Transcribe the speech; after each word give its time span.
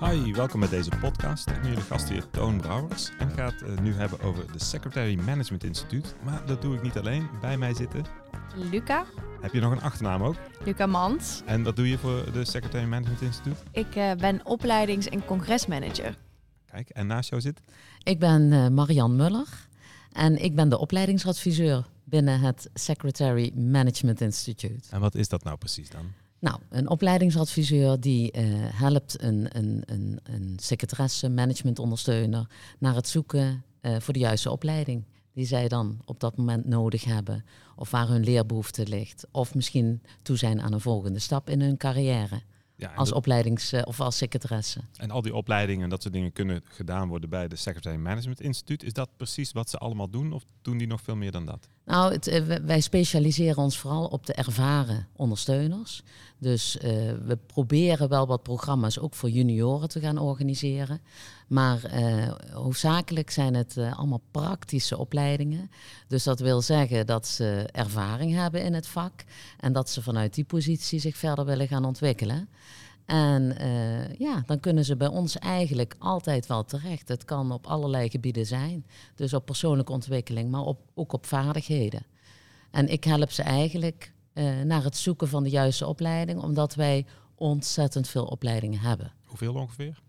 Hi, 0.00 0.32
welkom 0.32 0.60
bij 0.60 0.68
deze 0.68 0.90
podcast. 1.00 1.50
Ik 1.50 1.60
ben 1.60 1.68
jullie 1.68 1.84
gastheer 1.84 2.30
Toon 2.30 2.60
Brouwers 2.60 3.10
en 3.18 3.30
ga 3.30 3.44
het 3.44 3.62
eh, 3.62 3.78
nu 3.78 3.94
hebben 3.94 4.20
over 4.20 4.52
de 4.52 4.64
Secretary 4.64 5.14
Management 5.14 5.64
Instituut. 5.64 6.14
Maar 6.24 6.46
dat 6.46 6.62
doe 6.62 6.74
ik 6.74 6.82
niet 6.82 6.98
alleen. 6.98 7.28
Bij 7.40 7.56
mij 7.56 7.74
zitten... 7.74 8.04
Luca, 8.54 9.04
Heb 9.40 9.52
je 9.52 9.60
nog 9.60 9.72
een 9.72 9.80
achternaam 9.82 10.22
ook? 10.22 10.34
Luca 10.64 10.86
Mans. 10.86 11.42
En 11.46 11.62
wat 11.62 11.76
doe 11.76 11.88
je 11.88 11.98
voor 11.98 12.32
de 12.32 12.44
Secretary 12.44 12.84
Management 12.84 13.20
Instituut? 13.22 13.62
Ik 13.72 13.94
eh, 13.94 14.12
ben 14.12 14.40
opleidings- 14.44 15.08
en 15.08 15.24
congresmanager. 15.24 16.16
Kijk, 16.70 16.88
en 16.88 17.06
naast 17.06 17.30
jou 17.30 17.42
zit... 17.42 17.60
Ik 18.02 18.18
ben 18.18 18.52
eh, 18.52 18.68
Marian 18.68 19.16
Muller 19.16 19.46
en 20.12 20.42
ik 20.42 20.54
ben 20.54 20.68
de 20.68 20.78
opleidingsadviseur 20.78 21.84
binnen 22.08 22.40
het 22.40 22.70
Secretary 22.74 23.52
Management 23.54 24.20
Institute. 24.20 24.88
En 24.90 25.00
wat 25.00 25.14
is 25.14 25.28
dat 25.28 25.44
nou 25.44 25.56
precies 25.56 25.90
dan? 25.90 26.06
Nou, 26.38 26.60
een 26.70 26.88
opleidingsadviseur 26.88 28.00
die 28.00 28.30
eh, 28.32 28.44
helpt 28.58 29.22
een, 29.22 29.56
een, 29.58 29.82
een, 29.86 30.20
een 30.22 30.56
secretaresse, 30.62 31.28
managementondersteuner 31.28 32.46
naar 32.78 32.94
het 32.94 33.08
zoeken 33.08 33.64
eh, 33.80 33.96
voor 34.00 34.12
de 34.14 34.20
juiste 34.20 34.50
opleiding. 34.50 35.04
Die 35.32 35.46
zij 35.46 35.68
dan 35.68 35.98
op 36.04 36.20
dat 36.20 36.36
moment 36.36 36.64
nodig 36.66 37.04
hebben. 37.04 37.44
Of 37.76 37.90
waar 37.90 38.08
hun 38.08 38.24
leerbehoefte 38.24 38.86
ligt. 38.88 39.26
Of 39.30 39.54
misschien 39.54 40.02
toe 40.22 40.36
zijn 40.36 40.60
aan 40.60 40.72
een 40.72 40.80
volgende 40.80 41.18
stap 41.18 41.50
in 41.50 41.60
hun 41.60 41.76
carrière. 41.76 42.40
Ja, 42.76 42.92
Als 42.94 43.08
dat- 43.08 43.18
opleidings- 43.18 43.72
eh, 43.72 43.82
of 43.84 44.00
als 44.00 44.16
secretaresse. 44.16 44.80
en 44.96 45.10
al 45.10 45.22
die 45.22 45.34
opleidingen 45.34 45.82
en 45.84 45.90
dat 45.90 46.02
soort 46.02 46.14
dingen 46.14 46.32
kunnen 46.32 46.60
gedaan 46.64 47.08
worden 47.08 47.30
bij 47.30 47.48
de 47.48 47.56
Secretary 47.56 47.96
Management 47.96 48.40
Instituut. 48.40 48.82
Is 48.82 48.92
dat 48.92 49.08
precies 49.16 49.52
wat 49.52 49.70
ze 49.70 49.78
allemaal 49.78 50.10
doen 50.10 50.32
of 50.32 50.44
doen 50.62 50.78
die 50.78 50.86
nog 50.86 51.00
veel 51.00 51.16
meer 51.16 51.30
dan 51.32 51.46
dat? 51.46 51.68
Nou, 51.86 52.12
het, 52.12 52.26
eh, 52.26 52.42
wij- 52.42 52.80
specialiseren 52.80 53.62
ons 53.62 53.78
vooral 53.78 54.06
op 54.06 54.26
de 54.26 54.32
ervaren 54.34 55.06
ondersteuners. 55.16 56.02
Dus 56.38 56.78
eh, 56.78 56.90
we 57.24 57.38
proberen 57.46 58.08
wel 58.08 58.26
wat 58.26 58.42
programma's 58.42 58.98
ook 58.98 59.14
voor 59.14 59.30
junioren 59.30 59.88
te 59.88 60.00
gaan 60.00 60.18
organiseren. 60.18 61.00
Maar 61.46 61.84
eh, 61.84 62.32
hoofdzakelijk 62.52 63.30
zijn 63.30 63.54
het 63.54 63.76
allemaal 63.76 64.22
praktische 64.30 64.98
opleidingen. 64.98 65.70
Dus 66.08 66.24
dat 66.24 66.40
wil 66.40 66.62
zeggen 66.62 67.06
dat 67.06 67.26
ze 67.26 67.68
ervaring 67.72 68.34
hebben 68.34 68.62
in 68.64 68.74
het 68.74 68.86
vak. 68.86 69.24
En 69.60 69.72
dat 69.72 69.90
ze 69.90 70.02
vanuit 70.02 70.34
die 70.34 70.44
positie 70.44 71.00
zich 71.00 71.16
verder 71.16 71.44
willen 71.44 71.68
gaan 71.68 71.84
ontwikkelen. 71.84 72.48
En 73.06 73.58
eh, 73.58 74.14
ja, 74.14 74.42
dan 74.46 74.60
kunnen 74.60 74.84
ze 74.84 74.96
bij 74.96 75.08
ons 75.08 75.38
eigenlijk 75.38 75.96
altijd 75.98 76.46
wel 76.46 76.64
terecht. 76.64 77.08
Het 77.08 77.24
kan 77.24 77.52
op 77.52 77.66
allerlei 77.66 78.10
gebieden 78.10 78.46
zijn. 78.46 78.86
Dus 79.14 79.34
op 79.34 79.46
persoonlijke 79.46 79.92
ontwikkeling, 79.92 80.50
maar 80.50 80.60
op, 80.60 80.80
ook 80.94 81.12
op 81.12 81.26
vaardigheden. 81.26 82.06
En 82.70 82.88
ik 82.88 83.04
help 83.04 83.30
ze 83.30 83.42
eigenlijk 83.42 84.12
eh, 84.32 84.60
naar 84.60 84.84
het 84.84 84.96
zoeken 84.96 85.28
van 85.28 85.42
de 85.42 85.50
juiste 85.50 85.86
opleiding, 85.86 86.42
omdat 86.42 86.74
wij 86.74 87.06
ontzettend 87.34 88.08
veel 88.08 88.24
opleidingen 88.24 88.80
hebben. 88.80 89.12
Hoeveel 89.24 89.54
ongeveer? 89.54 90.02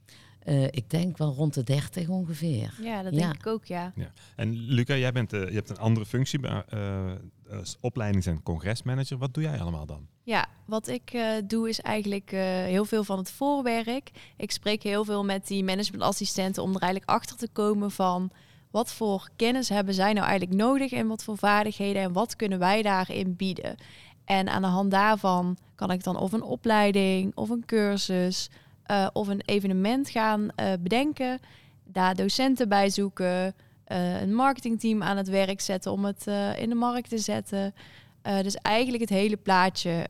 Eh, 0.47 0.63
ik 0.63 0.89
denk 0.89 1.17
wel 1.17 1.33
rond 1.33 1.53
de 1.53 1.63
30 1.63 2.07
ongeveer. 2.09 2.73
Ja, 2.81 3.03
dat 3.03 3.13
Ja. 3.13 3.19
denk 3.19 3.33
ik 3.33 3.47
ook, 3.47 3.65
ja. 3.65 3.91
Ja. 3.95 4.11
En 4.35 4.53
Luca, 4.57 4.95
jij 4.95 5.11
bent, 5.11 5.33
eh, 5.33 5.47
je 5.47 5.53
hebt 5.55 5.69
een 5.69 5.77
andere 5.77 6.05
functie 6.05 6.39
bij, 6.39 6.63
eh, 6.69 7.11
als 7.57 7.77
opleidings- 7.81 8.25
en 8.25 8.43
congresmanager. 8.43 9.17
Wat 9.17 9.33
doe 9.33 9.43
jij 9.43 9.59
allemaal 9.59 9.85
dan? 9.85 10.07
Ja, 10.23 10.45
wat 10.65 10.87
ik 10.87 11.11
eh, 11.13 11.29
doe 11.47 11.69
is 11.69 11.81
eigenlijk 11.81 12.31
eh, 12.31 12.41
heel 12.41 12.85
veel 12.85 13.03
van 13.03 13.17
het 13.17 13.31
voorwerk. 13.31 14.11
Ik 14.37 14.51
spreek 14.51 14.83
heel 14.83 15.05
veel 15.05 15.25
met 15.25 15.47
die 15.47 15.63
managementassistenten 15.63 16.63
om 16.63 16.75
er 16.75 16.81
eigenlijk 16.81 17.11
achter 17.11 17.37
te 17.37 17.47
komen 17.53 17.91
van 17.91 18.31
wat 18.71 18.93
voor 18.93 19.29
kennis 19.35 19.69
hebben 19.69 19.93
zij 19.93 20.13
nou 20.13 20.27
eigenlijk 20.27 20.59
nodig 20.61 20.91
en 20.91 21.07
wat 21.07 21.23
voor 21.23 21.37
vaardigheden 21.37 22.01
en 22.01 22.13
wat 22.13 22.35
kunnen 22.35 22.59
wij 22.59 22.81
daarin 22.81 23.35
bieden. 23.35 23.75
En 24.25 24.49
aan 24.49 24.61
de 24.61 24.67
hand 24.67 24.91
daarvan 24.91 25.57
kan 25.75 25.91
ik 25.91 26.03
dan 26.03 26.17
of 26.17 26.31
een 26.33 26.41
opleiding 26.43 27.35
of 27.35 27.49
een 27.49 27.65
cursus 27.65 28.49
eh, 28.87 29.07
of 29.13 29.27
een 29.27 29.41
evenement 29.45 30.09
gaan 30.09 30.49
eh, 30.55 30.73
bedenken, 30.79 31.39
daar 31.83 32.15
docenten 32.15 32.69
bij 32.69 32.89
zoeken, 32.89 33.55
eh, 33.83 34.21
een 34.21 34.35
marketingteam 34.35 35.03
aan 35.03 35.17
het 35.17 35.27
werk 35.27 35.61
zetten 35.61 35.91
om 35.91 36.05
het 36.05 36.27
in 36.57 36.69
de 36.69 36.75
markt 36.75 37.09
te 37.09 37.17
zetten. 37.17 37.73
Dus 38.21 38.55
eigenlijk 38.55 39.01
het 39.01 39.09
hele 39.09 39.37
plaatje 39.37 40.07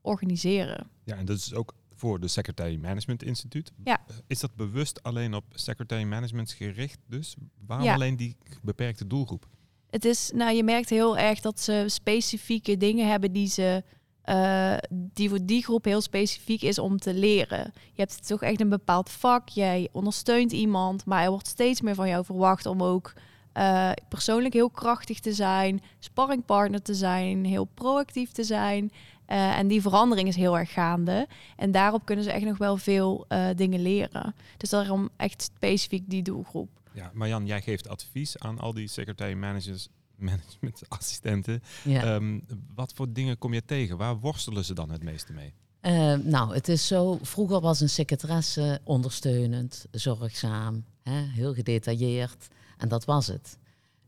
organiseren. 0.00 0.90
Ja, 1.04 1.16
en 1.16 1.24
dat 1.24 1.36
is 1.36 1.54
ook 1.54 1.74
voor 1.94 2.20
de 2.20 2.28
Secretary 2.28 2.76
Management 2.76 3.22
Instituut. 3.22 3.72
Ja. 3.84 3.98
Is 4.26 4.40
dat 4.40 4.54
bewust 4.54 5.02
alleen 5.02 5.34
op 5.34 5.44
Secretary 5.54 6.04
Management 6.04 6.52
gericht 6.52 6.98
dus? 7.06 7.34
Waarom 7.66 7.86
Ja. 7.86 7.94
alleen 7.94 8.16
die 8.16 8.36
beperkte 8.62 9.06
doelgroep? 9.06 9.46
Het 9.90 10.04
is, 10.04 10.30
nou, 10.34 10.56
je 10.56 10.64
merkt 10.64 10.90
heel 10.90 11.18
erg 11.18 11.40
dat 11.40 11.60
ze 11.60 11.84
specifieke 11.86 12.76
dingen 12.76 13.08
hebben 13.08 13.32
die 13.32 13.48
ze. 13.48 13.82
Eh, 14.22 14.76
die 14.90 15.28
voor 15.28 15.38
die 15.42 15.62
groep 15.62 15.84
heel 15.84 16.00
specifiek 16.00 16.62
is 16.62 16.78
om 16.78 16.98
te 16.98 17.14
leren. 17.14 17.72
Je 17.74 18.00
hebt 18.00 18.26
toch 18.26 18.42
echt 18.42 18.60
een 18.60 18.68
bepaald 18.68 19.10
vak. 19.10 19.48
Jij 19.48 19.88
ondersteunt 19.92 20.52
iemand, 20.52 21.04
maar 21.04 21.24
er 21.24 21.30
wordt 21.30 21.46
steeds 21.46 21.80
meer 21.80 21.94
van 21.94 22.08
jou 22.08 22.24
verwacht 22.24 22.66
om 22.66 22.82
ook 22.82 23.12
eh, 23.52 23.90
persoonlijk 24.08 24.54
heel 24.54 24.70
krachtig 24.70 25.20
te 25.20 25.32
zijn, 25.32 25.82
sparringpartner 25.98 26.82
te 26.82 26.94
zijn, 26.94 27.44
heel 27.44 27.64
proactief 27.64 28.32
te 28.32 28.44
zijn. 28.44 28.92
Eh, 29.26 29.58
en 29.58 29.68
die 29.68 29.82
verandering 29.82 30.28
is 30.28 30.36
heel 30.36 30.58
erg 30.58 30.72
gaande. 30.72 31.28
En 31.56 31.70
daarop 31.70 32.04
kunnen 32.04 32.24
ze 32.24 32.32
echt 32.32 32.44
nog 32.44 32.58
wel 32.58 32.76
veel 32.76 33.26
dingen 33.56 33.82
leren. 33.82 34.34
Dus 34.56 34.70
daarom 34.70 35.08
echt 35.16 35.42
specifiek 35.42 36.10
die 36.10 36.22
doelgroep. 36.22 36.70
Ja, 36.92 37.10
Marjan, 37.14 37.46
jij 37.46 37.62
geeft 37.62 37.88
advies 37.88 38.38
aan 38.38 38.58
al 38.58 38.74
die 38.74 38.88
Secretary 38.88 39.34
Managers, 39.34 39.88
Management 40.20 40.82
assistenten. 40.88 41.62
Ja. 41.84 42.02
Ehm, 42.02 42.40
wat 42.74 42.92
voor 42.94 43.12
dingen 43.12 43.38
kom 43.38 43.54
je 43.54 43.64
tegen? 43.64 43.96
Waar 43.96 44.18
worstelen 44.18 44.64
ze 44.64 44.74
dan 44.74 44.90
het 44.90 45.02
meeste 45.02 45.32
mee? 45.32 45.54
Eh, 45.80 46.14
nou, 46.14 46.54
het 46.54 46.68
is 46.68 46.86
zo. 46.86 47.18
Vroeger 47.22 47.60
was 47.60 47.80
een 47.80 47.88
secretaresse 47.88 48.80
ondersteunend, 48.84 49.86
zorgzaam, 49.90 50.84
hè, 51.02 51.20
heel 51.20 51.54
gedetailleerd. 51.54 52.48
En 52.76 52.88
dat 52.88 53.04
was 53.04 53.26
het. 53.26 53.58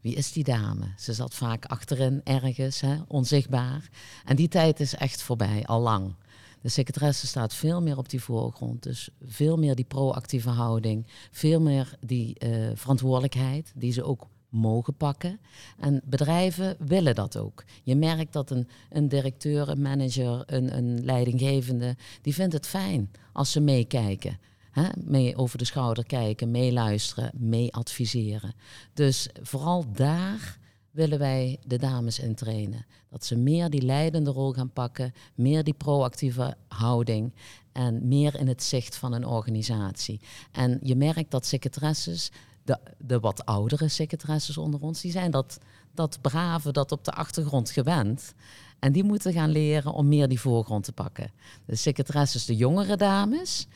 Wie 0.01 0.15
is 0.15 0.33
die 0.33 0.45
dame? 0.45 0.87
Ze 0.99 1.13
zat 1.13 1.35
vaak 1.35 1.65
achterin 1.65 2.21
ergens, 2.25 2.81
hè, 2.81 2.97
onzichtbaar. 3.07 3.89
En 4.25 4.37
die 4.37 4.49
tijd 4.49 4.81
is 4.81 4.95
echt 4.95 5.23
voorbij, 5.23 5.65
al 5.67 5.81
lang. 5.81 6.15
De 6.61 6.69
secretaresse 6.69 7.27
staat 7.27 7.55
veel 7.55 7.83
meer 7.83 7.99
op 7.99 8.09
die 8.09 8.23
voorgrond. 8.23 8.83
Dus 8.83 9.09
veel 9.23 9.57
meer 9.57 9.75
die 9.75 9.85
proactieve 9.85 10.51
houding. 10.51 11.07
Veel 11.31 11.61
meer 11.61 11.95
die 12.01 12.39
eh, 12.39 12.71
verantwoordelijkheid 12.75 13.73
die 13.75 13.93
ze 13.93 14.05
ook 14.05 14.27
mogen 14.53 14.95
pakken. 14.95 15.41
En 15.79 16.01
bedrijven 16.05 16.77
willen 16.79 17.15
dat 17.15 17.37
ook. 17.37 17.65
Je 17.83 17.97
merkt 17.97 18.33
dat 18.33 18.51
een, 18.51 18.69
een 18.91 19.09
directeur, 19.09 19.69
een 19.69 19.83
manager, 19.83 20.43
een, 20.47 20.77
een 20.77 21.05
leidinggevende... 21.05 21.97
die 22.23 22.35
vindt 22.35 22.53
het 22.53 22.67
fijn 22.67 23.11
als 23.33 23.53
ze 23.53 23.61
meekijken. 23.61 24.39
Hè? 24.71 24.89
Mee 25.05 25.37
over 25.37 25.59
de 25.59 25.65
schouder 25.65 26.07
kijken, 26.07 26.51
meeluisteren, 26.51 27.31
mee 27.35 27.73
adviseren. 27.73 28.55
Dus 28.95 29.29
vooral 29.43 29.93
daar 29.93 30.59
willen 30.91 31.19
wij 31.19 31.59
de 31.67 31.79
dames 31.79 32.19
in 32.19 32.35
trainen. 32.35 32.87
Dat 33.09 33.25
ze 33.25 33.37
meer 33.37 33.71
die 33.71 33.83
leidende 33.83 34.31
rol 34.31 34.53
gaan 34.53 34.73
pakken, 34.73 35.13
meer 35.35 35.65
die 35.65 35.75
proactieve 35.75 36.57
houding 36.69 37.33
en 37.73 38.09
meer 38.09 38.39
in 38.39 38.49
het 38.49 38.63
zicht 38.63 38.97
van 38.97 39.13
een 39.13 39.27
organisatie. 39.27 40.21
En 40.53 40.79
je 40.83 40.97
merkt 40.97 41.31
dat 41.31 41.47
secretaresses, 41.47 42.31
de, 42.65 42.79
de 42.99 43.21
wat 43.21 43.47
oudere 43.47 43.89
secretaresses 43.89 44.59
onder 44.59 44.81
ons, 44.81 45.01
die 45.01 45.11
zijn 45.11 45.31
dat, 45.31 45.59
dat 45.95 46.19
brave, 46.21 46.73
dat 46.73 46.93
op 46.93 47.05
de 47.05 47.13
achtergrond 47.13 47.71
gewend. 47.71 48.35
En 48.79 48.93
die 48.93 49.05
moeten 49.05 49.33
gaan 49.33 49.51
leren 49.51 49.93
om 49.93 50.09
meer 50.09 50.29
die 50.29 50.41
voorgrond 50.41 50.85
te 50.85 50.93
pakken. 50.93 51.31
De 51.65 51.77
secretaresses, 51.77 52.45
de 52.45 52.57
jongere 52.57 52.97
dames, 52.97 53.67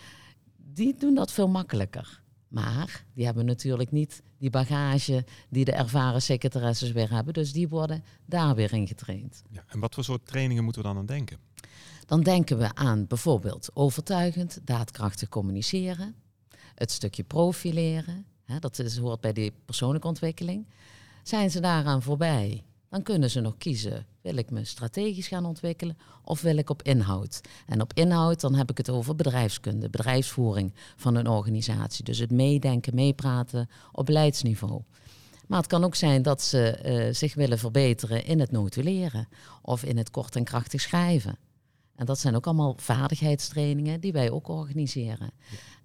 die 0.57 0.95
doen 0.99 1.15
dat 1.15 1.33
veel 1.33 1.49
makkelijker. 1.49 2.23
Maar 2.49 3.05
die 3.15 3.25
hebben 3.25 3.45
natuurlijk 3.45 3.91
niet 3.91 4.23
die 4.39 4.51
bagage 4.51 5.25
die 5.49 5.65
de 5.65 5.73
ervaren 5.73 6.23
secretaresses 6.23 6.93
weer 6.93 7.11
hebben. 7.11 7.35
Dus 7.35 7.53
die 7.53 7.69
worden 7.69 8.05
daar 8.25 8.55
weer 8.55 8.73
in 8.73 8.87
getraind. 8.87 9.43
Ja, 9.51 9.65
en 9.69 9.81
wat 9.81 9.95
voor 9.95 10.05
soort 10.05 10.27
trainingen 10.27 10.65
moeten 10.65 10.83
we 10.83 10.89
dan 10.89 10.99
aan 10.99 11.07
denken? 11.07 11.39
Dan 12.07 12.23
denken 12.23 12.59
we 12.59 12.75
aan 12.75 13.07
bijvoorbeeld 13.07 13.71
overtuigend, 13.75 14.61
daadkrachtig 14.65 15.29
communiceren. 15.29 16.15
Het 16.75 16.91
stukje 16.91 17.25
profileren, 17.25 18.27
hè, 18.47 18.59
dat 18.59 18.79
is, 18.79 18.97
hoort 18.97 19.21
bij 19.21 19.33
die 19.33 19.53
persoonlijke 19.65 20.09
ontwikkeling. 20.09 20.67
Zijn 21.23 21.51
ze 21.51 21.61
daaraan 21.61 22.03
voorbij, 22.03 22.65
dan 22.89 23.03
kunnen 23.03 23.31
ze 23.31 23.41
nog 23.41 23.57
kiezen. 23.59 24.07
Wil 24.21 24.37
ik 24.37 24.51
me 24.51 24.65
strategisch 24.65 25.29
gaan 25.29 25.45
ontwikkelen 25.45 25.99
of 26.25 26.41
wil 26.41 26.57
ik 26.57 26.71
op 26.71 26.83
inhoud? 26.83 27.41
En 27.67 27.81
op 27.81 27.93
inhoud, 27.93 28.41
dan 28.41 28.55
heb 28.55 28.71
ik 28.71 28.77
het 28.77 28.91
over 28.91 29.17
bedrijfskunde, 29.17 29.91
bedrijfsvoering 29.91 30.75
van 30.97 31.15
een 31.15 31.29
organisatie. 31.29 32.05
Dus 32.05 32.19
het 32.19 32.31
meedenken, 32.31 32.95
meepraten 32.95 33.69
op 33.93 34.07
beleidsniveau. 34.07 34.83
Maar 35.47 35.59
het 35.59 35.69
kan 35.69 35.85
ook 35.85 35.95
zijn 35.95 36.23
dat 36.23 36.43
ze 36.43 36.71
eh, 36.71 37.15
zich 37.15 37.35
willen 37.35 37.59
verbeteren 37.59 38.25
in 38.25 38.41
het 38.41 38.51
notuleren 38.51 39.29
of 39.63 39.85
in 39.85 39.97
het 39.97 40.11
kort 40.11 40.37
en 40.37 40.45
krachtig 40.45 40.81
schrijven. 40.81 41.39
En 41.97 42.07
dat 42.07 42.19
zijn 42.19 42.35
ook 42.35 42.47
allemaal 42.47 42.75
vaardigheidstrainingen 42.77 44.01
die 44.01 44.13
wij 44.13 44.31
ook 44.31 44.49
organiseren. 44.49 45.31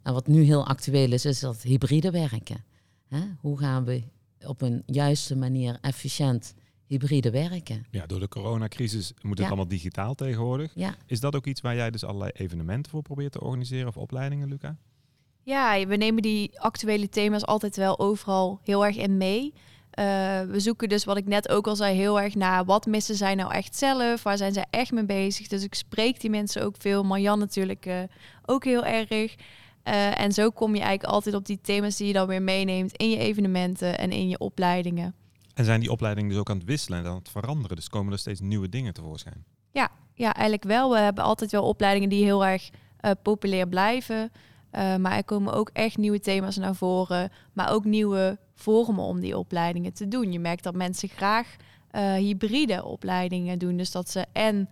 En 0.04 0.14
wat 0.14 0.28
nu 0.28 0.44
heel 0.44 0.66
actueel 0.68 1.12
is, 1.12 1.26
is 1.26 1.40
dat 1.40 1.62
hybride 1.62 2.12
werken. 2.12 2.64
Hè? 3.08 3.20
Hoe 3.40 3.58
gaan 3.58 3.84
we 3.86 4.04
op 4.46 4.62
een 4.62 4.84
juiste 4.86 5.36
manier 5.36 5.78
efficiënt 5.82 6.54
hybride 6.86 7.32
werken. 7.32 7.86
Ja, 7.92 8.06
door 8.06 8.20
de 8.20 8.28
coronacrisis 8.28 9.14
moet 9.22 9.32
het 9.32 9.40
Ja. 9.40 9.46
allemaal 9.48 9.68
digitaal 9.68 10.16
tegenwoordig. 10.16 10.72
Ja, 10.76 10.96
Is 11.06 11.20
dat 11.20 11.36
ook 11.36 11.46
iets 11.46 11.62
waar 11.62 11.76
jij 11.76 11.92
dus 11.92 12.04
allerlei 12.04 12.32
evenementen 12.34 12.92
voor 12.92 13.02
probeert 13.02 13.32
te 13.32 13.42
organiseren 13.42 13.88
of 13.88 13.98
opleidingen, 13.98 14.48
Luca? 14.50 14.78
Ja, 15.44 15.86
we 15.86 15.96
nemen 15.96 16.22
die 16.22 16.60
actuele 16.60 17.10
thema's 17.10 17.46
altijd 17.46 17.76
wel 17.76 18.00
overal 18.00 18.60
heel 18.64 18.86
erg 18.86 18.96
in 18.98 19.18
mee. 19.18 19.54
Eh, 19.92 20.42
we 20.42 20.60
zoeken 20.60 20.90
dus, 20.90 21.04
wat 21.04 21.18
ik 21.18 21.26
net 21.26 21.50
ook 21.50 21.68
al 21.68 21.76
zei, 21.76 21.96
heel 21.96 22.22
erg 22.22 22.36
naar 22.36 22.66
wat 22.66 22.86
missen 22.86 23.16
zij 23.16 23.36
nou 23.36 23.54
echt 23.54 23.76
zelf? 23.76 24.24
Waar 24.24 24.38
zijn 24.38 24.54
zij 24.54 24.66
echt 24.70 24.92
mee 24.92 25.06
bezig? 25.06 25.48
Dus 25.48 25.64
ik 25.64 25.74
spreek 25.74 26.22
die 26.22 26.30
mensen 26.30 26.64
ook 26.64 26.76
veel. 26.80 27.04
Marjan 27.04 27.40
natuurlijk 27.40 27.86
eh, 27.86 28.00
ook 28.46 28.64
heel 28.64 28.86
erg. 28.86 29.36
Eh, 29.84 30.20
en 30.20 30.32
zo 30.32 30.50
kom 30.50 30.76
je 30.76 30.82
eigenlijk 30.82 31.14
altijd 31.14 31.36
op 31.36 31.46
die 31.46 31.60
thema's 31.62 31.98
die 31.98 32.08
je 32.08 32.14
dan 32.14 32.28
weer 32.28 32.42
meeneemt 32.42 32.98
in 32.98 33.10
je 33.10 33.18
evenementen 33.18 33.98
en 33.98 34.12
in 34.12 34.30
je 34.30 34.38
opleidingen. 34.38 35.16
En 35.54 35.66
zijn 35.66 35.80
die 35.80 35.92
opleidingen 35.92 36.30
dus 36.30 36.40
ook 36.40 36.50
aan 36.50 36.58
het 36.58 36.66
wisselen 36.66 37.00
en 37.00 37.06
aan 37.06 37.16
het 37.16 37.30
veranderen? 37.30 37.76
Dus 37.76 37.90
komen 37.90 38.14
er 38.14 38.20
steeds 38.20 38.40
nieuwe 38.40 38.70
dingen 38.70 38.94
tevoorschijn? 38.94 39.46
Ja, 40.14 40.34
eigenlijk 40.34 40.64
wel. 40.64 40.92
We 40.92 40.98
hebben 40.98 41.24
altijd 41.24 41.52
wel 41.52 41.64
opleidingen 41.64 42.10
die 42.10 42.24
heel 42.24 42.46
erg 42.46 42.70
populair 43.22 43.68
blijven. 43.68 44.32
Eh, 44.72 44.96
maar 44.96 45.16
er 45.16 45.24
komen 45.24 45.54
ook 45.54 45.70
echt 45.74 45.98
nieuwe 45.98 46.20
thema's 46.20 46.58
naar 46.58 46.76
voren. 46.76 47.32
Maar 47.54 47.72
ook 47.72 47.86
nieuwe 47.86 48.40
vormen 48.56 49.04
om 49.04 49.20
die 49.20 49.38
opleidingen 49.38 49.94
te 49.94 50.08
doen. 50.08 50.32
Je 50.32 50.40
merkt 50.40 50.64
dat 50.64 50.76
mensen 50.76 51.10
graag 51.10 51.56
eh, 51.92 52.14
hybride 52.14 52.84
opleidingen 52.84 53.60
doen. 53.60 53.78
Dus 53.78 53.92
dat 53.92 54.10
ze 54.10 54.26
en 54.32 54.70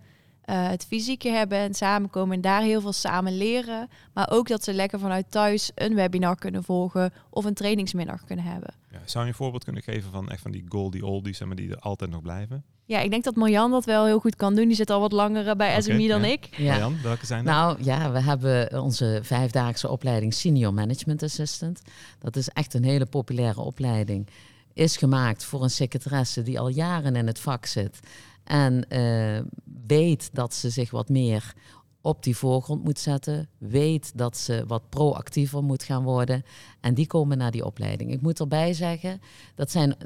eh, 0.50 0.68
het 0.68 0.86
fysieke 0.86 1.28
hebben 1.28 1.58
en 1.58 1.74
samenkomen 1.74 2.34
en 2.34 2.40
daar 2.40 2.62
heel 2.62 2.80
veel 2.80 2.92
samen 2.92 3.36
leren. 3.36 3.88
Maar 4.12 4.30
ook 4.30 4.48
dat 4.48 4.64
ze 4.64 4.72
lekker 4.72 4.98
vanuit 4.98 5.30
thuis 5.30 5.70
een 5.74 5.94
webinar 5.94 6.36
kunnen 6.36 6.64
volgen 6.64 7.12
of 7.30 7.44
een 7.44 7.54
trainingsmiddag 7.54 8.24
kunnen 8.24 8.44
hebben. 8.44 8.74
Ja, 8.90 9.00
zou 9.04 9.24
je 9.24 9.30
een 9.30 9.36
voorbeeld 9.36 9.64
kunnen 9.64 9.82
geven 9.82 10.10
van 10.10 10.30
echt 10.30 10.42
van 10.42 10.50
die 10.50 10.64
goldie 10.68 11.06
oldies, 11.06 11.38
zeg 11.38 11.46
maar, 11.46 11.56
die 11.56 11.70
er 11.70 11.78
altijd 11.78 12.10
nog 12.10 12.22
blijven? 12.22 12.64
Ja, 12.90 13.00
ik 13.00 13.10
denk 13.10 13.24
dat 13.24 13.36
Marjan 13.36 13.70
dat 13.70 13.84
wel 13.84 14.04
heel 14.04 14.18
goed 14.18 14.36
kan 14.36 14.54
doen. 14.54 14.66
Die 14.66 14.76
zit 14.76 14.90
al 14.90 15.00
wat 15.00 15.12
langer 15.12 15.48
eh, 15.48 15.54
bij 15.54 15.80
SMI 15.82 16.08
dan 16.08 16.22
ja. 16.22 16.26
ik. 16.26 16.48
ja. 16.56 16.70
Marjan, 16.70 16.96
welke 17.02 17.26
zijn 17.26 17.44
dat? 17.44 17.54
Nou 17.54 17.82
ja, 17.82 18.12
we 18.12 18.20
hebben 18.20 18.82
onze 18.82 19.20
vijfdaagse 19.22 19.88
opleiding 19.88 20.34
Senior 20.34 20.74
Management 20.74 21.22
Assistant. 21.22 21.82
Dat 22.18 22.36
is 22.36 22.48
echt 22.48 22.74
een 22.74 22.84
hele 22.84 23.06
populaire 23.06 23.60
opleiding. 23.60 24.28
Is 24.72 24.96
gemaakt 24.96 25.44
voor 25.44 25.62
een 25.62 25.70
secretaresse 25.70 26.42
die 26.42 26.60
al 26.60 26.68
jaren 26.68 27.16
in 27.16 27.26
het 27.26 27.40
vak 27.40 27.66
zit. 27.66 28.00
En 28.44 28.88
eh, 28.88 29.40
weet 29.86 30.30
dat 30.32 30.54
ze 30.54 30.70
zich 30.70 30.90
wat 30.90 31.08
meer 31.08 31.54
op 32.00 32.22
die 32.22 32.36
voorgrond 32.36 32.84
moet 32.84 32.98
zetten. 32.98 33.48
Weet 33.58 34.12
dat 34.14 34.36
ze 34.36 34.64
wat 34.66 34.88
proactiever 34.88 35.62
moet 35.62 35.82
gaan 35.82 36.02
worden. 36.02 36.42
En 36.80 36.94
die 36.94 37.06
komen 37.06 37.38
naar 37.38 37.50
die 37.50 37.64
opleiding. 37.64 38.12
Ik 38.12 38.22
moet 38.22 38.40
erbij 38.40 38.72
zeggen, 38.72 39.20
dat 39.54 39.70
zijn, 39.70 39.96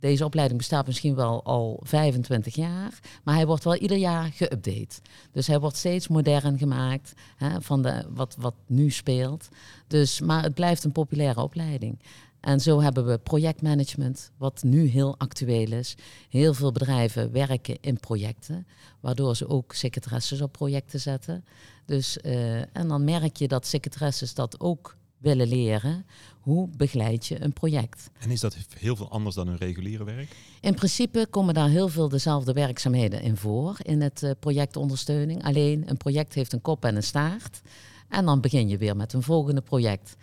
deze 0.00 0.24
opleiding 0.24 0.58
bestaat 0.58 0.86
misschien 0.86 1.14
wel 1.14 1.44
al 1.44 1.80
25 1.82 2.54
jaar. 2.54 3.00
Maar 3.22 3.34
hij 3.34 3.46
wordt 3.46 3.64
wel 3.64 3.76
ieder 3.76 3.96
jaar 3.96 4.32
geüpdate. 4.32 5.00
Dus 5.32 5.46
hij 5.46 5.60
wordt 5.60 5.76
steeds 5.76 6.08
modern 6.08 6.58
gemaakt 6.58 7.12
hè, 7.36 7.60
van 7.60 7.82
de, 7.82 8.04
wat, 8.14 8.36
wat 8.38 8.54
nu 8.66 8.90
speelt. 8.90 9.48
Dus, 9.86 10.20
maar 10.20 10.42
het 10.42 10.54
blijft 10.54 10.84
een 10.84 10.92
populaire 10.92 11.42
opleiding. 11.42 11.98
En 12.40 12.60
zo 12.60 12.80
hebben 12.80 13.06
we 13.06 13.18
projectmanagement, 13.18 14.30
wat 14.36 14.62
nu 14.62 14.86
heel 14.86 15.14
actueel 15.18 15.72
is. 15.72 15.94
Heel 16.28 16.54
veel 16.54 16.72
bedrijven 16.72 17.32
werken 17.32 17.76
in 17.80 18.00
projecten, 18.00 18.66
waardoor 19.00 19.36
ze 19.36 19.48
ook 19.48 19.72
secretaresses 19.72 20.40
op 20.40 20.52
projecten 20.52 21.00
zetten. 21.00 21.44
Dus, 21.84 22.20
eh, 22.20 22.76
en 22.76 22.88
dan 22.88 23.04
merk 23.04 23.36
je 23.36 23.48
dat 23.48 23.66
secretaresses 23.66 24.34
dat 24.34 24.60
ook 24.60 24.96
willen 25.20 25.48
leren. 25.48 26.06
Hoe 26.40 26.68
begeleid 26.76 27.26
je 27.26 27.42
een 27.42 27.52
project? 27.52 28.10
En 28.18 28.30
is 28.30 28.40
dat 28.40 28.56
heel 28.78 28.96
veel 28.96 29.10
anders 29.10 29.34
dan 29.34 29.48
hun 29.48 29.56
reguliere 29.56 30.04
werk? 30.04 30.36
In 30.60 30.74
principe 30.74 31.26
komen 31.30 31.54
daar 31.54 31.68
heel 31.68 31.88
veel 31.88 32.08
dezelfde 32.08 32.52
werkzaamheden 32.52 33.22
in 33.22 33.36
voor 33.36 33.76
in 33.82 34.00
het 34.00 34.22
eh, 34.22 34.30
projectondersteuning. 34.40 35.44
Alleen 35.44 35.82
een 35.86 35.96
project 35.96 36.34
heeft 36.34 36.52
een 36.52 36.60
kop 36.60 36.84
en 36.84 36.96
een 36.96 37.02
staart. 37.02 37.60
En 38.08 38.24
dan 38.24 38.40
begin 38.40 38.68
je 38.68 38.78
weer 38.78 38.96
met 38.96 39.12
een 39.12 39.22
volgende 39.22 39.60
project. 39.60 40.16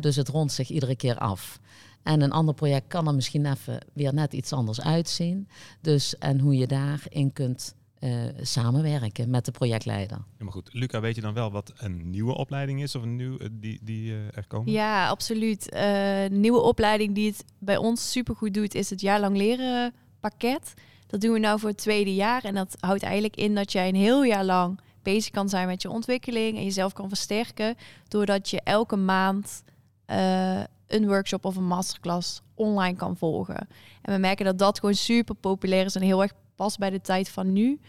Dus 0.00 0.16
het 0.16 0.28
rondt 0.28 0.52
zich 0.52 0.68
iedere 0.68 0.96
keer 0.96 1.18
af. 1.18 1.60
En 2.02 2.20
een 2.20 2.32
ander 2.32 2.54
project 2.54 2.86
kan 2.86 3.06
er 3.06 3.14
misschien 3.14 3.46
even 3.46 3.78
weer 3.92 4.14
net 4.14 4.32
iets 4.32 4.52
anders 4.52 4.80
uitzien. 4.80 5.48
Dus 5.80 6.18
en 6.18 6.40
hoe 6.40 6.56
je 6.56 6.66
daarin 6.66 7.32
kunt 7.32 7.74
eh, 8.04 8.10
samenwerken 8.40 9.30
met 9.30 9.44
de 9.44 9.50
projectleider. 9.50 10.16
Ja, 10.16 10.44
maar 10.44 10.52
goed, 10.52 10.68
Luca, 10.72 11.00
weet 11.00 11.14
je 11.14 11.20
dan 11.20 11.34
wel 11.34 11.50
wat 11.50 11.72
een 11.76 12.10
nieuwe 12.10 12.34
opleiding 12.34 12.82
is 12.82 12.94
of 12.94 13.02
een 13.02 13.16
nieuw 13.16 13.38
eh, 13.38 13.48
die, 13.52 13.80
die 13.82 14.12
eh, 14.12 14.36
er 14.36 14.46
komen? 14.46 14.72
Ja, 14.72 15.08
absoluut. 15.08 15.68
Eh, 15.68 16.26
nieuwe 16.30 16.60
opleiding 16.60 17.14
die 17.14 17.26
het 17.30 17.44
bij 17.58 17.76
ons 17.76 18.10
supergoed 18.10 18.54
doet, 18.54 18.74
is 18.74 18.90
het 18.90 19.00
jaarlang 19.00 19.36
leren 19.36 19.94
pakket. 20.20 20.74
Dat 21.06 21.20
doen 21.20 21.32
we 21.32 21.38
nou 21.38 21.58
voor 21.58 21.68
het 21.68 21.78
tweede 21.78 22.14
jaar. 22.14 22.44
En 22.44 22.54
dat 22.54 22.76
houdt 22.80 23.02
eigenlijk 23.02 23.36
in 23.36 23.54
dat 23.54 23.72
jij 23.72 23.88
een 23.88 23.94
heel 23.94 24.24
jaar 24.24 24.44
lang 24.44 24.80
bezig 25.02 25.30
kan 25.30 25.48
zijn 25.48 25.66
met 25.66 25.82
je 25.82 25.90
ontwikkeling 25.90 26.56
en 26.56 26.64
jezelf 26.64 26.92
kan 26.92 27.08
versterken. 27.08 27.76
Doordat 28.08 28.50
je 28.50 28.60
elke 28.60 28.96
maand 28.96 29.62
eh, 30.06 30.62
een 30.94 31.06
workshop 31.06 31.44
of 31.44 31.56
een 31.56 31.66
masterclass 31.66 32.42
online 32.54 32.96
kan 32.96 33.16
volgen. 33.16 33.68
En 34.02 34.12
we 34.12 34.18
merken 34.18 34.44
dat 34.44 34.58
dat 34.58 34.78
gewoon 34.78 34.94
super 34.94 35.34
populair 35.34 35.84
is 35.84 35.94
en 35.94 36.02
heel 36.02 36.22
erg 36.22 36.32
past 36.56 36.78
bij 36.78 36.90
de 36.90 37.00
tijd 37.00 37.28
van 37.28 37.52
nu. 37.52 37.80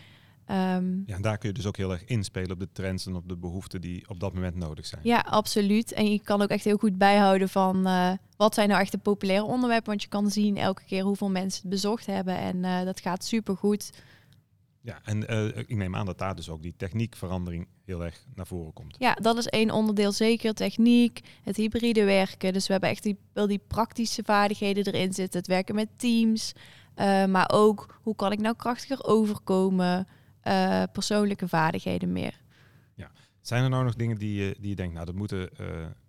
Ehm, 0.46 0.96
Ja, 1.06 1.16
en 1.16 1.22
daar 1.22 1.38
kun 1.38 1.50
je 1.50 1.56
dus 1.56 1.66
ook 1.66 1.78
heel 1.78 1.92
erg 1.92 2.06
inspelen 2.06 2.52
op 2.52 2.60
de 2.60 2.72
trends 2.72 3.06
en 3.06 3.16
op 3.16 3.28
de 3.30 3.36
behoeften 3.38 3.82
die 3.82 4.10
op 4.10 4.20
dat 4.20 4.34
moment 4.34 4.56
nodig 4.56 4.86
zijn. 4.86 5.02
Ja, 5.04 5.20
absoluut. 5.30 5.92
En 5.94 6.12
je 6.12 6.20
kan 6.20 6.42
ook 6.42 6.50
echt 6.50 6.64
heel 6.64 6.78
goed 6.78 6.98
bijhouden 6.98 7.50
van 7.50 7.88
eh, 7.88 8.12
wat 8.38 8.54
zijn 8.54 8.70
nou 8.70 8.82
echt 8.82 8.92
de 8.92 8.98
populaire 8.98 9.46
onderwerpen. 9.46 9.88
Want 9.90 10.02
je 10.02 10.08
kan 10.08 10.30
zien 10.30 10.58
elke 10.58 10.84
keer 10.86 11.04
hoeveel 11.04 11.30
mensen 11.30 11.62
het 11.62 11.70
bezocht 11.70 12.06
hebben. 12.06 12.38
En 12.38 12.66
eh, 12.66 12.84
dat 12.84 13.00
gaat 13.00 13.26
super 13.26 13.58
goed. 13.58 13.92
Ja, 14.86 15.00
en 15.04 15.28
eh, 15.28 15.46
ik 15.46 15.76
neem 15.76 15.96
aan 15.96 16.06
dat 16.06 16.18
daar 16.18 16.36
dus 16.36 16.50
ook 16.50 16.62
die 16.62 16.74
techniekverandering 16.78 17.68
heel 17.86 18.04
erg 18.04 18.26
naar 18.36 18.48
voren 18.48 18.74
komt. 18.74 18.96
Ja, 19.00 19.14
dat 19.14 19.38
is 19.38 19.48
één 19.48 19.72
onderdeel 19.72 20.12
zeker. 20.12 20.54
Techniek, 20.54 21.20
het 21.44 21.56
hybride 21.56 22.04
werken. 22.04 22.54
Dus 22.54 22.66
we 22.66 22.72
hebben 22.72 22.90
echt 22.90 23.04
die, 23.04 23.18
wel 23.34 23.48
die 23.48 23.62
praktische 23.68 24.24
vaardigheden 24.24 24.86
erin 24.86 25.14
zitten. 25.14 25.40
Het 25.40 25.48
werken 25.48 25.76
met 25.76 26.00
teams. 26.00 26.54
eh, 26.96 27.26
maar 27.26 27.50
ook 27.54 28.00
hoe 28.02 28.16
kan 28.16 28.32
ik 28.32 28.40
nou 28.40 28.56
krachtiger 28.56 29.04
overkomen. 29.06 30.08
eh, 30.42 30.84
persoonlijke 30.92 31.48
vaardigheden 31.48 32.12
meer. 32.12 32.44
Zijn 33.42 33.64
er 33.64 33.70
nou 33.70 33.84
nog 33.84 33.96
dingen 33.96 34.18
die, 34.18 34.34
je 34.34 34.56
die 34.60 34.70
je 34.70 34.76
denkt, 34.76 34.94
nou 34.94 35.06
dat 35.06 35.16
moeten 35.16 35.50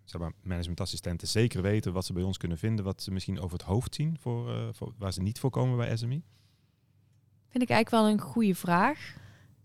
zeg 0.05 0.21
maar, 0.21 0.33
managementassistenten 0.43 1.29
zeker 1.29 1.63
weten 1.63 1.93
wat 1.93 2.05
ze 2.05 2.13
bij 2.13 2.23
ons 2.23 2.37
kunnen 2.37 2.59
vinden, 2.59 2.85
wat 2.85 3.03
ze 3.03 3.13
misschien 3.13 3.41
over 3.41 3.59
het 3.59 3.67
hoofd 3.67 3.95
zien, 3.95 4.17
voor, 4.21 4.75
voor, 4.75 4.93
waar 4.99 5.13
ze 5.13 5.23
niet 5.23 5.39
voor 5.39 5.51
komen 5.51 5.77
bij 5.77 5.97
SMI? 5.97 6.23
Vind 7.49 7.65
ik 7.65 7.71
eigenlijk 7.71 7.91
wel 7.91 8.13
een 8.13 8.33
goede 8.33 8.55
vraag. 8.55 9.15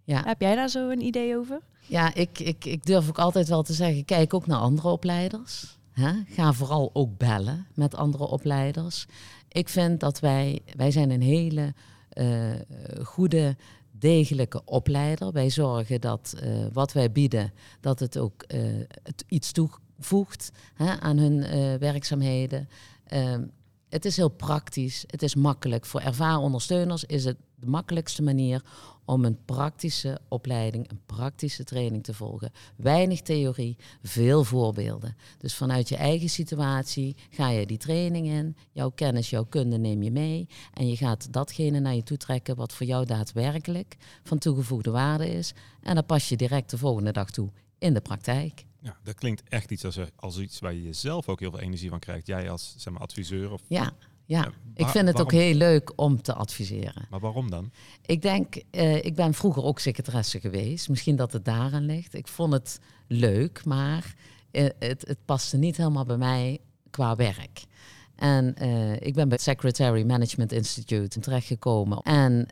Ja. 0.04 0.24
Heb 0.26 0.42
jij 0.42 0.56
daar 0.56 0.70
zo 0.70 0.90
een 0.90 1.02
idee 1.02 1.38
over? 1.38 1.62
Ja, 1.80 2.14
ik, 2.14 2.40
ik, 2.40 2.66
ik 2.66 2.86
durf 2.86 3.10
ook 3.10 3.20
altijd 3.20 3.48
wel 3.48 3.64
te 3.64 3.74
zeggen, 3.74 4.06
kijk 4.06 4.34
ook 4.34 4.48
naar 4.48 4.60
andere 4.60 4.88
opleiders. 4.88 5.78
Hè? 5.92 6.12
Ga 6.28 6.54
vooral 6.54 6.90
ook 6.94 7.18
bellen 7.18 7.68
met 7.74 7.96
andere 7.96 8.28
opleiders. 8.28 9.06
Ik 9.48 9.70
vind 9.70 10.00
dat 10.00 10.20
wij, 10.20 10.62
wij 10.76 10.92
zijn 10.92 11.12
een 11.12 11.22
hele 11.22 11.74
eh, 12.10 12.52
goede, 13.04 13.56
degelijke 13.92 14.62
opleider. 14.66 15.32
Wij 15.32 15.50
zorgen 15.50 16.02
dat 16.02 16.36
eh, 16.40 16.50
wat 16.74 16.94
wij 16.94 17.12
bieden, 17.12 17.54
dat 17.80 18.00
het 18.00 18.18
ook 18.18 18.46
het 19.04 19.24
iets 19.28 19.52
toevoegt 19.52 20.52
hè, 20.74 21.00
aan 21.00 21.18
hun 21.18 21.40
werkzaamheden. 21.80 22.70
Het 23.92 24.06
is 24.06 24.18
heel 24.18 24.30
praktisch, 24.30 25.04
het 25.08 25.24
is 25.24 25.36
makkelijk. 25.36 25.86
Voor 25.86 26.02
ervaren 26.02 26.40
ondersteuners 26.40 27.04
is 27.04 27.26
het 27.26 27.38
de 27.56 27.68
makkelijkste 27.68 28.22
manier 28.22 28.64
om 29.06 29.26
een 29.26 29.46
praktische 29.46 30.20
opleiding, 30.28 30.90
een 30.90 31.02
praktische 31.06 31.64
training 31.64 32.04
te 32.04 32.14
volgen. 32.14 32.52
Weinig 32.76 33.22
theorie, 33.22 33.78
veel 34.04 34.44
voorbeelden. 34.44 35.16
Dus 35.38 35.56
vanuit 35.56 35.90
je 35.90 35.96
eigen 35.96 36.30
situatie 36.30 37.16
ga 37.30 37.50
je 37.50 37.66
die 37.66 37.78
training 37.78 38.28
in. 38.28 38.56
Jouw 38.72 38.90
kennis, 38.90 39.30
jouw 39.30 39.46
kunde 39.46 39.78
neem 39.78 40.04
je 40.04 40.12
mee. 40.12 40.48
En 40.74 40.88
je 40.88 40.98
gaat 40.98 41.34
datgene 41.34 41.80
naar 41.80 41.96
je 41.96 42.04
toe 42.04 42.18
trekken 42.18 42.56
wat 42.56 42.74
voor 42.74 42.86
jou 42.86 43.06
daadwerkelijk 43.06 43.96
van 44.24 44.38
toegevoegde 44.38 44.92
waarde 44.92 45.30
is. 45.30 45.54
En 45.82 45.96
dan 45.96 46.06
pas 46.06 46.30
je 46.30 46.38
direct 46.38 46.70
de 46.70 46.78
volgende 46.78 47.12
dag 47.12 47.30
toe 47.30 47.50
in 47.78 47.94
de 47.94 48.02
praktijk. 48.02 48.66
Ja, 48.82 48.98
dat 49.04 49.16
klinkt 49.16 49.44
echt 49.50 49.72
iets 49.72 49.86
als, 49.86 49.98
als 50.16 50.40
iets 50.40 50.60
waar 50.60 50.74
je 50.74 50.94
zelf 50.94 51.30
ook 51.30 51.40
heel 51.40 51.52
veel 51.52 51.60
energie 51.60 51.90
van 51.90 52.00
krijgt. 52.00 52.28
Jij 52.28 52.50
als 52.50 52.74
zeg 52.78 52.94
maar, 52.94 53.02
adviseur. 53.02 53.52
Of, 53.52 53.62
Ja, 53.68 53.94
ja. 54.26 54.52
Ik 54.74 54.88
vind 54.88 55.08
het 55.08 55.22
ook 55.22 55.32
heel 55.32 55.54
leuk 55.54 55.92
om 55.96 56.22
te 56.22 56.34
adviseren. 56.34 57.08
Maar 57.10 57.20
waarom 57.20 57.50
dan? 57.50 57.72
Ik 58.06 58.22
denk, 58.22 58.56
eh, 58.70 58.96
ik 58.96 59.16
ben 59.16 59.34
vroeger 59.34 59.64
ook 59.64 59.80
secretaresse 59.80 60.40
geweest. 60.40 60.90
Misschien 60.90 61.16
dat 61.16 61.34
het 61.34 61.46
daaraan 61.46 61.86
ligt. 61.86 62.14
Ik 62.14 62.28
vond 62.28 62.54
het 62.54 62.80
leuk, 63.08 63.66
maar 63.66 64.16
eh, 64.52 64.70
het, 64.80 65.08
het 65.08 65.26
paste 65.26 65.58
niet 65.58 65.78
helemaal 65.78 66.06
bij 66.06 66.18
mij 66.18 66.60
qua 66.90 67.16
werk. 67.16 67.64
En 68.16 68.56
eh, 68.56 68.94
ik 68.94 69.14
ben 69.14 69.28
bij 69.28 69.38
het 69.38 69.42
Secretary 69.42 70.04
Management 70.04 70.52
Institute 70.52 71.20
terechtgekomen. 71.20 71.98
En 71.98 72.48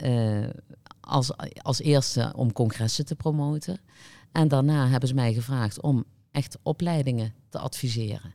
als, 0.99 1.31
als 1.61 1.81
eerste 1.81 2.33
om 2.35 2.53
congressen 2.53 3.05
te 3.05 3.15
promoten. 3.15 3.79
En 4.31 4.47
daarna 4.47 4.87
hebben 4.87 5.09
ze 5.09 5.15
mij 5.15 5.33
gevraagd 5.33 5.81
om 5.81 6.05
echt 6.31 6.57
opleidingen 6.63 7.33
te 7.49 7.59
adviseren. 7.59 8.33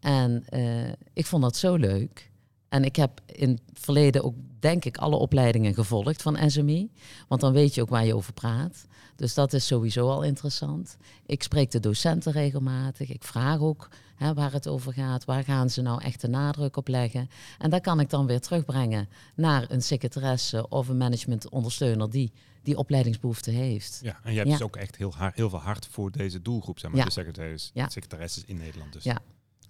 En 0.00 0.44
eh, 0.46 0.92
ik 1.12 1.26
vond 1.26 1.42
dat 1.42 1.56
zo 1.56 1.74
leuk. 1.74 2.29
En 2.70 2.84
ik 2.84 2.96
heb 2.96 3.20
in 3.26 3.50
het 3.50 3.60
verleden 3.80 4.24
ook, 4.24 4.34
denk 4.60 4.84
ik, 4.84 4.96
alle 4.96 5.16
opleidingen 5.16 5.74
gevolgd 5.74 6.22
van 6.22 6.50
SMI. 6.50 6.90
Want 7.28 7.40
dan 7.40 7.52
weet 7.52 7.74
je 7.74 7.82
ook 7.82 7.88
waar 7.88 8.04
je 8.06 8.14
over 8.16 8.32
praat. 8.32 8.86
Dus 9.16 9.34
dat 9.34 9.52
is 9.52 9.66
sowieso 9.66 10.08
al 10.08 10.22
interessant. 10.22 10.96
Ik 11.26 11.42
spreek 11.42 11.70
de 11.70 11.80
docenten 11.80 12.32
regelmatig. 12.32 13.10
Ik 13.10 13.24
vraag 13.24 13.58
ook 13.60 13.88
hè, 14.16 14.34
waar 14.34 14.52
het 14.52 14.68
over 14.68 14.92
gaat. 14.92 15.24
Waar 15.24 15.44
gaan 15.44 15.70
ze 15.70 15.82
nou 15.82 16.02
echt 16.02 16.20
de 16.20 16.28
nadruk 16.28 16.76
op 16.76 16.88
leggen? 16.88 17.30
En 17.58 17.70
dat 17.70 17.80
kan 17.82 18.00
ik 18.00 18.10
dan 18.10 18.26
weer 18.26 18.40
terugbrengen 18.40 19.08
naar 19.34 19.64
een 19.68 19.82
secretaresse 19.82 20.68
of 20.68 20.88
een 20.88 20.96
managementondersteuner 20.96 22.10
die 22.10 22.32
die 22.62 22.76
opleidingsbehoefte 22.76 23.50
heeft. 23.50 24.00
Ja, 24.02 24.12
en 24.22 24.32
jij 24.32 24.34
hebt 24.34 24.46
Ja. 24.48 24.52
dus 24.52 24.62
ook 24.62 24.76
echt 24.76 24.96
heel, 24.96 25.12
heel 25.16 25.50
veel 25.50 25.58
hard 25.58 25.86
voor 25.90 26.10
deze 26.10 26.42
doelgroep, 26.42 26.78
zeg 26.78 26.90
maar, 26.90 27.00
Ja. 27.00 27.06
de 27.06 27.12
secretaris, 27.12 27.70
Ja. 27.74 27.88
secretaresses 27.88 28.44
in 28.44 28.56
Nederland. 28.56 28.92
Dus. 28.92 29.04
Ja. 29.04 29.18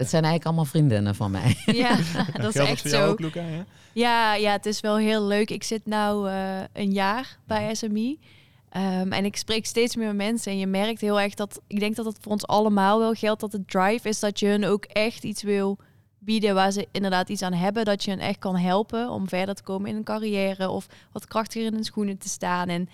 Het 0.00 0.10
zijn 0.10 0.24
eigenlijk 0.24 0.44
allemaal 0.44 0.64
vriendinnen 0.64 1.14
van 1.14 1.30
mij. 1.30 1.56
Ja, 1.82 1.96
dat 2.42 2.48
is 2.48 2.52
Geldt 2.52 2.70
echt 2.70 2.80
voor 2.80 2.90
jou 2.90 3.04
zo. 3.04 3.10
ook, 3.10 3.20
Luca? 3.20 3.40
Ja? 3.40 3.64
Ja, 3.92 4.34
ja, 4.34 4.52
het 4.52 4.66
is 4.66 4.80
wel 4.80 4.96
heel 4.96 5.22
leuk. 5.22 5.50
Ik 5.50 5.62
zit 5.62 5.86
nu 5.86 5.96
een 6.72 6.92
jaar 6.92 7.38
bij 7.46 7.74
SMI. 7.74 8.18
Ehm, 8.68 9.12
en 9.12 9.24
ik 9.24 9.36
spreek 9.36 9.66
steeds 9.66 9.96
meer 9.96 10.14
mensen. 10.14 10.52
En 10.52 10.58
je 10.58 10.66
merkt 10.66 11.00
heel 11.00 11.20
erg 11.20 11.34
dat... 11.34 11.60
Ik 11.66 11.80
denk 11.80 11.96
dat 11.96 12.04
het 12.04 12.18
voor 12.20 12.32
ons 12.32 12.46
allemaal 12.46 12.98
wel 12.98 13.12
geldt. 13.12 13.40
Dat 13.40 13.50
de 13.50 13.64
drive 13.64 14.08
is 14.08 14.20
dat 14.20 14.40
je 14.40 14.46
hun 14.46 14.64
ook 14.64 14.84
echt 14.84 15.24
iets 15.24 15.42
wil 15.42 15.78
bieden... 16.18 16.54
waar 16.54 16.72
ze 16.72 16.88
inderdaad 16.90 17.28
iets 17.28 17.42
aan 17.42 17.52
hebben. 17.52 17.84
Dat 17.84 18.04
je 18.04 18.10
hen 18.10 18.20
echt 18.20 18.38
kan 18.38 18.56
helpen 18.56 19.10
om 19.10 19.28
verder 19.28 19.54
te 19.54 19.62
komen 19.62 19.88
in 19.88 19.94
hun 19.94 20.04
carrière... 20.04 20.68
of 20.68 20.86
wat 21.12 21.26
krachtiger 21.26 21.66
in 21.66 21.74
hun 21.74 21.84
schoenen 21.84 22.18
te 22.18 22.28
staan. 22.28 22.68
En 22.68 22.88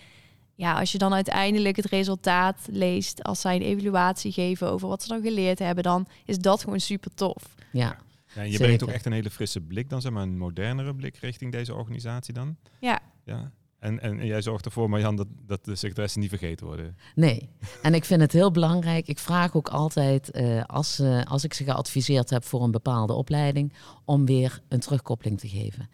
ja, 0.56 0.78
als 0.78 0.92
je 0.92 0.98
dan 0.98 1.14
uiteindelijk 1.14 1.76
het 1.76 1.86
resultaat 1.86 2.56
leest... 2.70 3.22
als 3.22 3.40
zij 3.40 3.56
een 3.56 3.62
evaluatie 3.62 4.32
geven 4.32 4.70
over 4.70 4.88
wat 4.88 5.02
ze 5.02 5.08
dan 5.08 5.22
geleerd 5.22 5.58
hebben... 5.58 5.84
dan 5.84 6.06
is 6.24 6.38
dat 6.38 6.62
gewoon 6.62 6.80
super 6.80 7.14
tof. 7.14 7.54
Ja, 7.72 7.98
Ja, 8.34 8.42
en 8.42 8.44
je 8.44 8.50
Zeker. 8.50 8.64
brengt 8.64 8.82
ook 8.82 8.88
echt 8.88 9.06
een 9.06 9.12
hele 9.12 9.30
frisse 9.30 9.60
blik 9.60 9.90
dan, 9.90 10.00
zeg 10.00 10.12
maar, 10.12 10.22
een 10.22 10.38
modernere 10.38 10.94
blik 10.94 11.16
richting 11.16 11.52
deze 11.52 11.74
organisatie 11.74 12.34
dan. 12.34 12.56
Ja. 12.80 13.00
Ja. 13.24 13.50
En, 13.78 14.00
en 14.00 14.26
jij 14.26 14.42
zorgt 14.42 14.64
ervoor, 14.64 14.90
Marjan, 14.90 15.16
dat, 15.16 15.26
dat 15.46 15.64
de 15.64 15.76
secretaressen 15.76 16.20
niet 16.20 16.28
vergeten 16.28 16.66
worden. 16.66 16.96
nee. 17.14 17.48
En 17.82 17.94
ik 17.94 18.04
vind 18.04 18.20
het 18.20 18.32
heel 18.32 18.50
belangrijk. 18.50 19.06
Ik 19.06 19.18
vraag 19.18 19.54
ook 19.56 19.68
altijd, 19.68 20.30
eh, 20.30 20.64
als, 20.64 20.98
eh, 20.98 21.22
als 21.24 21.44
ik 21.44 21.54
ze 21.54 21.64
geadviseerd 21.64 22.30
heb 22.30 22.44
voor 22.44 22.62
een 22.62 22.70
bepaalde 22.70 23.12
opleiding, 23.12 23.72
om 24.04 24.26
weer 24.26 24.60
een 24.68 24.80
terugkoppeling 24.80 25.40
te 25.40 25.48
geven. 25.48 25.88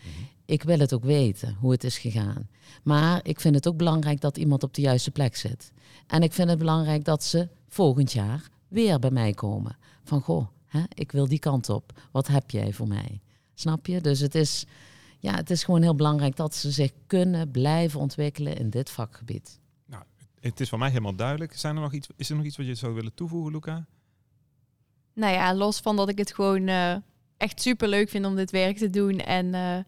Ik 0.53 0.63
wil 0.63 0.79
het 0.79 0.93
ook 0.93 1.05
weten 1.05 1.57
hoe 1.61 1.71
het 1.71 1.85
is 1.85 1.99
gegaan. 1.99 2.49
Maar 2.83 3.21
ik 3.23 3.41
vind 3.41 3.55
het 3.55 3.69
ook 3.69 3.77
belangrijk 3.77 4.21
dat 4.21 4.37
iemand 4.37 4.63
op 4.63 4.75
de 4.75 4.81
juiste 4.81 5.11
plek 5.11 5.37
zit. 5.37 5.73
En 6.07 6.23
ik 6.23 6.33
vind 6.33 6.49
het 6.49 6.59
belangrijk 6.59 7.05
dat 7.05 7.25
ze 7.25 7.49
volgend 7.69 8.13
jaar 8.13 8.49
weer 8.69 8.99
bij 8.99 9.11
mij 9.11 9.33
komen. 9.33 9.77
Van 10.05 10.21
goh, 10.21 10.47
hè, 10.67 10.83
ik 10.95 11.13
wil 11.13 11.29
die 11.29 11.39
kant 11.39 11.69
op. 11.69 11.93
Wat 12.11 12.27
heb 12.27 12.51
jij 12.51 12.73
voor 12.73 12.89
mij? 12.89 13.21
Snap 13.55 13.87
je? 13.87 14.01
Dus 14.01 14.21
het 14.21 14.35
is, 14.35 14.67
ja, 15.19 15.35
het 15.35 15.51
is 15.51 15.65
gewoon 15.65 15.83
heel 15.83 15.95
belangrijk 15.95 16.37
dat 16.37 16.55
ze 16.55 16.71
zich 16.71 16.93
kunnen 17.07 17.51
blijven 17.51 18.01
ontwikkelen 18.01 18.57
in 18.57 18.71
dit 18.71 18.91
vakgebied. 18.91 19.61
Nou, 19.87 20.03
het 20.41 20.61
is 20.61 20.69
voor 20.69 20.79
mij 20.79 20.89
helemaal 20.89 21.15
duidelijk. 21.15 21.57
Zijn 21.57 21.77
er 21.77 21.83
nog 21.83 21.93
iets, 21.93 22.09
is 22.17 22.31
er 22.31 22.37
nog 22.37 22.45
iets 22.45 22.57
wat 22.57 22.67
je 22.67 22.75
zou 22.75 22.95
willen 22.95 23.15
toevoegen, 23.15 23.53
Luca? 23.53 23.87
nou 25.15 25.33
ja, 25.33 25.55
los 25.55 25.81
van 25.81 25.97
dat 25.97 26.09
ik 26.09 26.19
het 26.19 26.35
gewoon 26.35 26.69
eh, 26.69 26.97
echt 27.37 27.61
super 27.61 27.89
leuk 27.89 28.09
vind 28.09 28.27
om 28.27 28.37
dit 28.37 28.51
werk 28.51 28.77
te 28.77 28.91
doen. 28.91 29.19
En 29.19 29.55
eh, 29.55 29.79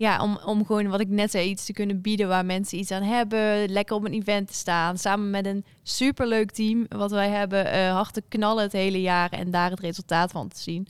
ja, 0.00 0.22
om, 0.22 0.38
om 0.44 0.66
gewoon 0.66 0.88
wat 0.88 1.00
ik 1.00 1.08
net 1.08 1.30
zei, 1.30 1.48
iets 1.48 1.64
te 1.64 1.72
kunnen 1.72 2.00
bieden 2.00 2.28
waar 2.28 2.46
mensen 2.46 2.78
iets 2.78 2.90
aan 2.90 3.02
hebben. 3.02 3.68
Lekker 3.68 3.96
op 3.96 4.04
een 4.04 4.12
event 4.12 4.48
te 4.48 4.54
staan. 4.54 4.98
Samen 4.98 5.30
met 5.30 5.46
een 5.46 5.64
super 5.82 6.26
leuk 6.26 6.50
team 6.50 6.86
wat 6.88 7.10
wij 7.10 7.28
hebben. 7.28 7.72
eh 7.72 7.92
hard 7.92 8.14
te 8.14 8.22
knallen 8.28 8.62
het 8.62 8.72
hele 8.72 9.00
jaar 9.00 9.30
en 9.30 9.50
daar 9.50 9.70
het 9.70 9.80
resultaat 9.80 10.30
van 10.30 10.48
te 10.48 10.60
zien. 10.60 10.86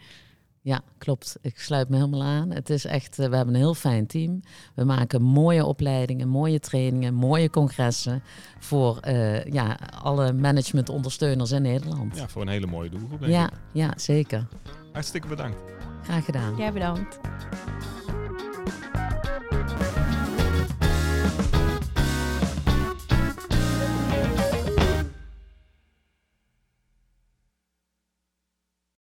Ja, 0.62 0.80
klopt. 0.98 1.36
Ik 1.40 1.58
sluit 1.58 1.88
me 1.88 1.96
helemaal 1.96 2.22
aan. 2.22 2.50
Het 2.50 2.70
is 2.70 2.84
echt, 2.84 3.18
eh, 3.18 3.28
we 3.28 3.36
hebben 3.36 3.54
een 3.54 3.60
heel 3.60 3.74
fijn 3.74 4.06
team. 4.06 4.40
We 4.74 4.84
maken 4.84 5.22
mooie 5.22 5.64
opleidingen, 5.64 6.28
mooie 6.28 6.60
trainingen, 6.60 7.14
mooie 7.14 7.50
congressen 7.50 8.22
voor 8.58 8.98
eh, 8.98 9.44
ja, 9.44 9.78
alle 10.02 10.32
managementondersteuners 10.32 11.50
in 11.50 11.62
Nederland. 11.62 12.16
Ja, 12.16 12.28
voor 12.28 12.42
een 12.42 12.48
hele 12.48 12.66
mooie 12.66 12.90
doelgroep, 12.90 13.20
denk 13.20 13.32
ja, 13.32 13.44
ik. 13.46 13.58
ja, 13.72 13.92
zeker. 13.96 14.46
Hartstikke 14.92 15.28
bedankt. 15.28 15.58
Graag 16.02 16.24
gedaan. 16.24 16.56
Jij 16.56 16.72
bedankt. 16.72 17.20
you 18.66 19.09